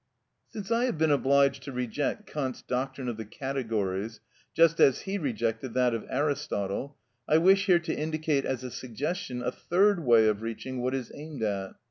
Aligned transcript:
‐‐‐‐‐‐‐‐‐‐‐‐‐‐‐‐‐‐‐‐‐‐‐‐‐‐‐‐‐‐‐‐‐‐‐‐‐Since 0.51 0.71
I 0.71 0.85
have 0.87 0.97
been 0.97 1.11
obliged 1.11 1.61
to 1.61 1.71
reject 1.71 2.25
Kant's 2.25 2.63
doctrine 2.63 3.07
of 3.07 3.17
the 3.17 3.23
categories, 3.25 4.19
just 4.55 4.79
as 4.79 5.01
he 5.01 5.19
rejected 5.19 5.75
that 5.75 5.93
of 5.93 6.07
Aristotle, 6.09 6.97
I 7.29 7.37
wish 7.37 7.67
here 7.67 7.77
to 7.77 7.93
indicate 7.93 8.43
as 8.43 8.63
a 8.63 8.71
suggestion 8.71 9.43
a 9.43 9.51
third 9.51 10.03
way 10.03 10.27
of 10.27 10.41
reaching 10.41 10.81
what 10.81 10.95
is 10.95 11.11
aimed 11.13 11.43
at. 11.43 11.75